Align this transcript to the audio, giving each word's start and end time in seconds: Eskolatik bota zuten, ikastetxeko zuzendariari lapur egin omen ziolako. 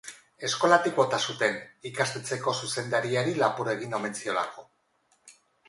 Eskolatik 0.47 0.95
bota 1.01 1.19
zuten, 1.31 1.59
ikastetxeko 1.91 2.55
zuzendariari 2.63 3.37
lapur 3.45 3.73
egin 3.77 3.97
omen 4.01 4.21
ziolako. 4.25 4.69